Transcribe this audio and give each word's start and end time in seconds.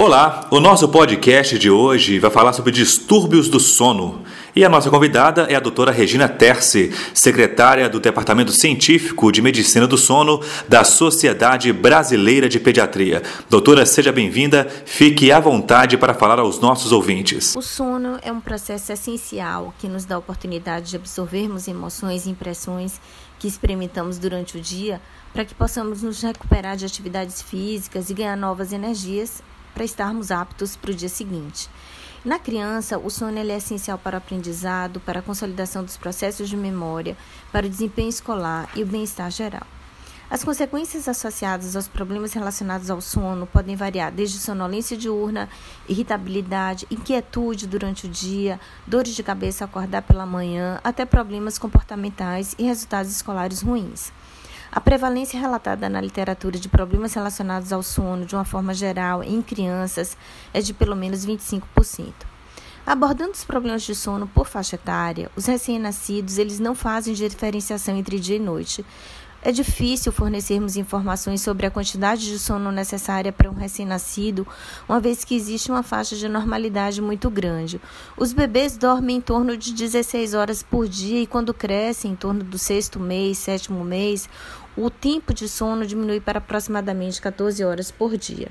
Olá, 0.00 0.46
o 0.52 0.60
nosso 0.60 0.88
podcast 0.88 1.58
de 1.58 1.68
hoje 1.68 2.20
vai 2.20 2.30
falar 2.30 2.52
sobre 2.52 2.70
distúrbios 2.70 3.48
do 3.48 3.58
sono. 3.58 4.22
E 4.54 4.64
a 4.64 4.68
nossa 4.68 4.88
convidada 4.90 5.42
é 5.50 5.56
a 5.56 5.60
doutora 5.60 5.90
Regina 5.90 6.28
Terce, 6.28 6.92
secretária 7.12 7.88
do 7.88 7.98
Departamento 7.98 8.52
Científico 8.52 9.32
de 9.32 9.42
Medicina 9.42 9.88
do 9.88 9.98
Sono 9.98 10.40
da 10.68 10.84
Sociedade 10.84 11.72
Brasileira 11.72 12.48
de 12.48 12.60
Pediatria. 12.60 13.24
Doutora, 13.50 13.84
seja 13.84 14.12
bem-vinda, 14.12 14.68
fique 14.86 15.32
à 15.32 15.40
vontade 15.40 15.98
para 15.98 16.14
falar 16.14 16.38
aos 16.38 16.60
nossos 16.60 16.92
ouvintes. 16.92 17.56
O 17.56 17.60
sono 17.60 18.20
é 18.22 18.30
um 18.30 18.40
processo 18.40 18.92
essencial 18.92 19.74
que 19.80 19.88
nos 19.88 20.04
dá 20.04 20.14
a 20.14 20.18
oportunidade 20.18 20.90
de 20.90 20.96
absorvermos 20.96 21.66
emoções 21.66 22.24
e 22.24 22.30
impressões 22.30 23.00
que 23.36 23.48
experimentamos 23.48 24.16
durante 24.16 24.58
o 24.58 24.60
dia 24.60 25.00
para 25.32 25.44
que 25.44 25.56
possamos 25.56 26.02
nos 26.02 26.22
recuperar 26.22 26.76
de 26.76 26.86
atividades 26.86 27.42
físicas 27.42 28.10
e 28.10 28.14
ganhar 28.14 28.36
novas 28.36 28.72
energias 28.72 29.42
para 29.78 29.84
estarmos 29.84 30.32
aptos 30.32 30.74
para 30.74 30.90
o 30.90 30.94
dia 30.94 31.08
seguinte. 31.08 31.70
Na 32.24 32.36
criança, 32.36 32.98
o 32.98 33.08
sono 33.08 33.38
é 33.38 33.56
essencial 33.56 33.96
para 33.96 34.16
o 34.16 34.18
aprendizado, 34.18 34.98
para 34.98 35.20
a 35.20 35.22
consolidação 35.22 35.84
dos 35.84 35.96
processos 35.96 36.48
de 36.48 36.56
memória, 36.56 37.16
para 37.52 37.64
o 37.64 37.70
desempenho 37.70 38.08
escolar 38.08 38.68
e 38.74 38.82
o 38.82 38.86
bem-estar 38.86 39.30
geral. 39.30 39.62
As 40.28 40.42
consequências 40.42 41.06
associadas 41.06 41.76
aos 41.76 41.86
problemas 41.86 42.32
relacionados 42.32 42.90
ao 42.90 43.00
sono 43.00 43.46
podem 43.46 43.76
variar 43.76 44.10
desde 44.10 44.40
sonolência 44.40 44.96
diurna, 44.96 45.48
irritabilidade, 45.88 46.84
inquietude 46.90 47.68
durante 47.68 48.06
o 48.06 48.10
dia, 48.10 48.58
dores 48.84 49.14
de 49.14 49.22
cabeça 49.22 49.62
ao 49.62 49.68
acordar 49.68 50.02
pela 50.02 50.26
manhã, 50.26 50.80
até 50.82 51.04
problemas 51.04 51.56
comportamentais 51.56 52.56
e 52.58 52.64
resultados 52.64 53.12
escolares 53.12 53.62
ruins. 53.62 54.10
A 54.70 54.80
prevalência 54.80 55.40
relatada 55.40 55.88
na 55.88 56.00
literatura 56.00 56.58
de 56.58 56.68
problemas 56.68 57.14
relacionados 57.14 57.72
ao 57.72 57.82
sono, 57.82 58.26
de 58.26 58.34
uma 58.34 58.44
forma 58.44 58.74
geral, 58.74 59.22
em 59.22 59.40
crianças, 59.40 60.16
é 60.52 60.60
de 60.60 60.74
pelo 60.74 60.94
menos 60.94 61.26
25%. 61.26 62.12
Abordando 62.86 63.32
os 63.32 63.44
problemas 63.44 63.82
de 63.82 63.94
sono 63.94 64.26
por 64.26 64.46
faixa 64.46 64.76
etária, 64.76 65.30
os 65.36 65.46
recém-nascidos 65.46 66.38
eles 66.38 66.58
não 66.58 66.74
fazem 66.74 67.14
diferenciação 67.14 67.96
entre 67.96 68.18
dia 68.18 68.36
e 68.36 68.40
noite, 68.40 68.84
é 69.40 69.52
difícil 69.52 70.10
fornecermos 70.10 70.76
informações 70.76 71.40
sobre 71.40 71.64
a 71.64 71.70
quantidade 71.70 72.26
de 72.26 72.40
sono 72.40 72.72
necessária 72.72 73.32
para 73.32 73.48
um 73.48 73.54
recém-nascido, 73.54 74.44
uma 74.88 74.98
vez 74.98 75.24
que 75.24 75.36
existe 75.36 75.70
uma 75.70 75.84
faixa 75.84 76.16
de 76.16 76.28
normalidade 76.28 77.00
muito 77.00 77.30
grande. 77.30 77.80
Os 78.16 78.32
bebês 78.32 78.76
dormem 78.76 79.18
em 79.18 79.20
torno 79.20 79.56
de 79.56 79.72
16 79.72 80.34
horas 80.34 80.60
por 80.60 80.88
dia 80.88 81.22
e, 81.22 81.26
quando 81.26 81.54
crescem, 81.54 82.12
em 82.12 82.16
torno 82.16 82.42
do 82.42 82.58
sexto 82.58 82.98
mês, 82.98 83.38
sétimo 83.38 83.84
mês, 83.84 84.28
o 84.84 84.90
tempo 84.90 85.34
de 85.34 85.48
sono 85.48 85.86
diminui 85.86 86.20
para 86.20 86.38
aproximadamente 86.38 87.20
14 87.20 87.64
horas 87.64 87.90
por 87.90 88.16
dia. 88.16 88.48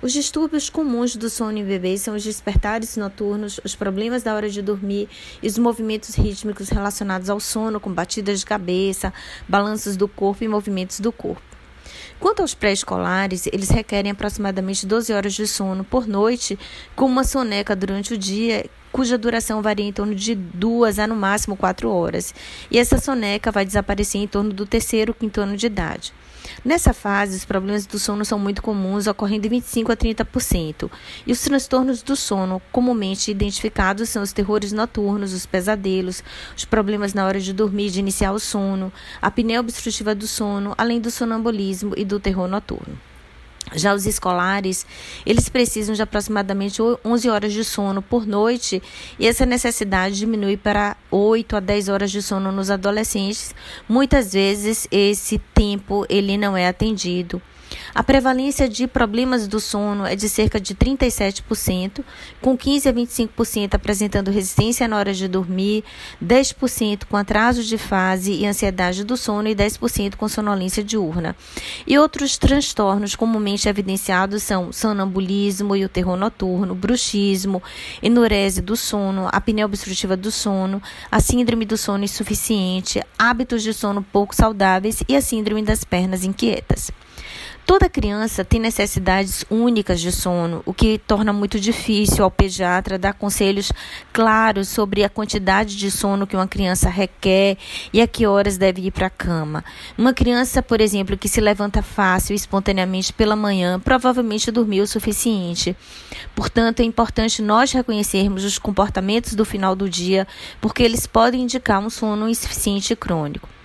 Os 0.00 0.12
distúrbios 0.12 0.70
comuns 0.70 1.16
do 1.16 1.28
sono 1.28 1.58
em 1.58 1.64
bebês 1.64 2.02
são 2.02 2.14
os 2.14 2.22
despertares 2.22 2.96
noturnos, 2.96 3.60
os 3.64 3.74
problemas 3.74 4.22
da 4.22 4.34
hora 4.34 4.48
de 4.48 4.62
dormir 4.62 5.08
e 5.42 5.46
os 5.46 5.58
movimentos 5.58 6.14
rítmicos 6.14 6.68
relacionados 6.68 7.28
ao 7.28 7.40
sono, 7.40 7.80
com 7.80 7.92
batidas 7.92 8.40
de 8.40 8.46
cabeça, 8.46 9.12
balanços 9.48 9.96
do 9.96 10.06
corpo 10.06 10.44
e 10.44 10.48
movimentos 10.48 11.00
do 11.00 11.10
corpo. 11.10 11.42
Quanto 12.20 12.42
aos 12.42 12.54
pré-escolares, 12.54 13.46
eles 13.52 13.68
requerem 13.68 14.10
aproximadamente 14.10 14.86
12 14.86 15.12
horas 15.12 15.34
de 15.34 15.46
sono 15.46 15.84
por 15.84 16.06
noite, 16.06 16.58
com 16.96 17.06
uma 17.06 17.24
soneca 17.24 17.76
durante 17.76 18.14
o 18.14 18.18
dia, 18.18 18.68
cuja 18.92 19.18
duração 19.18 19.62
varia 19.62 19.86
em 19.86 19.92
torno 19.92 20.14
de 20.14 20.34
duas 20.34 20.98
a 20.98 21.06
no 21.06 21.16
máximo 21.16 21.56
quatro 21.56 21.90
horas. 21.90 22.34
E 22.70 22.78
essa 22.78 22.98
soneca 22.98 23.50
vai 23.50 23.64
desaparecer 23.64 24.20
em 24.20 24.26
torno 24.26 24.52
do 24.52 24.66
terceiro 24.66 25.14
quinto 25.14 25.40
ano 25.40 25.56
de 25.56 25.66
idade. 25.66 26.12
Nessa 26.64 26.92
fase, 26.92 27.36
os 27.36 27.44
problemas 27.44 27.86
do 27.86 27.98
sono 27.98 28.24
são 28.24 28.38
muito 28.38 28.62
comuns, 28.62 29.06
ocorrendo 29.06 29.46
em 29.46 29.50
25 29.50 29.92
a 29.92 29.96
30%. 29.96 30.90
E 31.26 31.32
os 31.32 31.40
transtornos 31.40 32.02
do 32.02 32.16
sono 32.16 32.60
comumente 32.72 33.30
identificados 33.30 34.08
são 34.08 34.22
os 34.22 34.32
terrores 34.32 34.72
noturnos, 34.72 35.32
os 35.32 35.46
pesadelos, 35.46 36.22
os 36.56 36.64
problemas 36.64 37.14
na 37.14 37.26
hora 37.26 37.40
de 37.40 37.52
dormir, 37.52 37.90
de 37.90 38.00
iniciar 38.00 38.32
o 38.32 38.38
sono, 38.38 38.92
a 39.20 39.28
apneia 39.28 39.60
obstrutiva 39.60 40.14
do 40.14 40.26
sono, 40.26 40.74
além 40.76 41.00
do 41.00 41.10
sonambulismo 41.10 41.94
e 41.96 42.04
do 42.04 42.18
terror 42.18 42.48
noturno. 42.48 42.98
Já 43.74 43.94
os 43.94 44.06
escolares, 44.06 44.86
eles 45.24 45.48
precisam 45.48 45.94
de 45.94 46.02
aproximadamente 46.02 46.80
11 47.04 47.28
horas 47.28 47.52
de 47.52 47.64
sono 47.64 48.00
por 48.00 48.26
noite 48.26 48.82
e 49.18 49.26
essa 49.26 49.44
necessidade 49.44 50.16
diminui 50.16 50.56
para 50.56 50.96
8 51.10 51.56
a 51.56 51.60
10 51.60 51.88
horas 51.88 52.10
de 52.10 52.22
sono 52.22 52.50
nos 52.50 52.70
adolescentes. 52.70 53.54
Muitas 53.88 54.32
vezes 54.32 54.88
esse 54.90 55.38
tempo 55.54 56.06
ele 56.08 56.36
não 56.36 56.56
é 56.56 56.68
atendido. 56.68 57.40
A 57.94 58.02
prevalência 58.02 58.68
de 58.68 58.86
problemas 58.86 59.48
do 59.48 59.58
sono 59.58 60.04
é 60.04 60.14
de 60.14 60.28
cerca 60.28 60.60
de 60.60 60.74
37%, 60.74 62.04
com 62.40 62.56
15 62.56 62.88
a 62.88 62.92
25% 62.92 63.74
apresentando 63.74 64.30
resistência 64.30 64.86
na 64.86 64.96
hora 64.96 65.14
de 65.14 65.26
dormir, 65.26 65.82
10% 66.22 67.04
com 67.06 67.16
atraso 67.16 67.64
de 67.64 67.78
fase 67.78 68.32
e 68.32 68.46
ansiedade 68.46 69.04
do 69.04 69.16
sono 69.16 69.48
e 69.48 69.54
10% 69.54 70.16
com 70.16 70.28
sonolência 70.28 70.84
diurna. 70.84 71.34
E 71.86 71.98
outros 71.98 72.36
transtornos 72.36 73.16
comumente 73.16 73.68
evidenciados 73.68 74.42
são 74.42 74.72
sonambulismo 74.72 75.74
e 75.74 75.84
o 75.84 75.88
terror 75.88 76.16
noturno, 76.16 76.74
bruxismo, 76.74 77.62
enurese 78.02 78.60
do 78.60 78.76
sono, 78.76 79.28
apneia 79.32 79.66
obstrutiva 79.66 80.16
do 80.16 80.30
sono, 80.30 80.82
a 81.10 81.20
síndrome 81.20 81.64
do 81.64 81.76
sono 81.76 82.04
insuficiente, 82.04 83.02
hábitos 83.18 83.62
de 83.62 83.72
sono 83.72 84.02
pouco 84.02 84.34
saudáveis 84.34 85.02
e 85.08 85.16
a 85.16 85.20
síndrome 85.20 85.62
das 85.62 85.84
pernas 85.84 86.22
inquietas. 86.24 86.90
Toda 87.68 87.86
criança 87.86 88.46
tem 88.46 88.58
necessidades 88.58 89.44
únicas 89.50 90.00
de 90.00 90.10
sono, 90.10 90.62
o 90.64 90.72
que 90.72 90.96
torna 90.96 91.34
muito 91.34 91.60
difícil 91.60 92.24
ao 92.24 92.30
pediatra 92.30 92.98
dar 92.98 93.12
conselhos 93.12 93.70
claros 94.10 94.68
sobre 94.68 95.04
a 95.04 95.08
quantidade 95.10 95.76
de 95.76 95.90
sono 95.90 96.26
que 96.26 96.34
uma 96.34 96.48
criança 96.48 96.88
requer 96.88 97.58
e 97.92 98.00
a 98.00 98.06
que 98.06 98.26
horas 98.26 98.56
deve 98.56 98.80
ir 98.86 98.90
para 98.90 99.08
a 99.08 99.10
cama. 99.10 99.62
Uma 99.98 100.14
criança, 100.14 100.62
por 100.62 100.80
exemplo, 100.80 101.14
que 101.14 101.28
se 101.28 101.42
levanta 101.42 101.82
fácil 101.82 102.32
e 102.32 102.36
espontaneamente 102.36 103.12
pela 103.12 103.36
manhã, 103.36 103.78
provavelmente 103.78 104.50
dormiu 104.50 104.84
o 104.84 104.86
suficiente. 104.86 105.76
Portanto, 106.34 106.80
é 106.80 106.84
importante 106.84 107.42
nós 107.42 107.70
reconhecermos 107.70 108.44
os 108.44 108.58
comportamentos 108.58 109.34
do 109.34 109.44
final 109.44 109.76
do 109.76 109.90
dia, 109.90 110.26
porque 110.58 110.82
eles 110.82 111.06
podem 111.06 111.42
indicar 111.42 111.80
um 111.80 111.90
sono 111.90 112.30
insuficiente 112.30 112.96
crônico. 112.96 113.57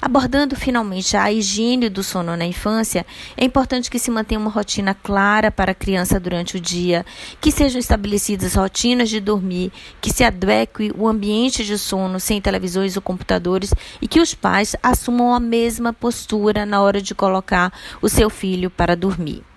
Abordando 0.00 0.56
finalmente 0.56 1.16
a 1.16 1.32
higiene 1.32 1.88
do 1.88 2.02
sono 2.02 2.36
na 2.36 2.44
infância, 2.44 3.06
é 3.36 3.44
importante 3.44 3.90
que 3.90 3.98
se 3.98 4.10
mantenha 4.10 4.40
uma 4.40 4.50
rotina 4.50 4.94
clara 4.94 5.50
para 5.50 5.72
a 5.72 5.74
criança 5.74 6.20
durante 6.20 6.56
o 6.56 6.60
dia, 6.60 7.06
que 7.40 7.50
sejam 7.50 7.78
estabelecidas 7.78 8.54
rotinas 8.54 9.08
de 9.08 9.20
dormir, 9.20 9.72
que 10.00 10.12
se 10.12 10.24
adeque 10.24 10.92
o 10.96 11.08
ambiente 11.08 11.64
de 11.64 11.78
sono 11.78 12.20
sem 12.20 12.40
televisões 12.40 12.96
ou 12.96 13.02
computadores 13.02 13.72
e 14.00 14.08
que 14.08 14.20
os 14.20 14.34
pais 14.34 14.76
assumam 14.82 15.32
a 15.32 15.40
mesma 15.40 15.92
postura 15.92 16.66
na 16.66 16.82
hora 16.82 17.00
de 17.00 17.14
colocar 17.14 17.72
o 18.02 18.08
seu 18.08 18.28
filho 18.28 18.70
para 18.70 18.96
dormir. 18.96 19.53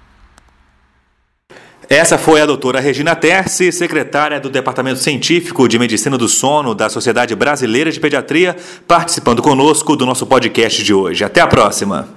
Essa 1.89 2.17
foi 2.17 2.41
a 2.41 2.45
doutora 2.45 2.81
Regina 2.81 3.15
Terce, 3.15 3.71
secretária 3.71 4.41
do 4.41 4.49
Departamento 4.49 4.99
Científico 4.99 5.69
de 5.69 5.79
Medicina 5.79 6.17
do 6.17 6.27
Sono 6.27 6.75
da 6.75 6.89
Sociedade 6.89 7.33
Brasileira 7.33 7.89
de 7.89 7.97
Pediatria, 7.97 8.57
participando 8.85 9.41
conosco 9.41 9.95
do 9.95 10.05
nosso 10.05 10.25
podcast 10.25 10.83
de 10.83 10.93
hoje. 10.93 11.23
Até 11.23 11.39
a 11.39 11.47
próxima! 11.47 12.05